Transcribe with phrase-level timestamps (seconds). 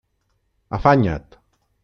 [0.77, 1.29] Afanya't!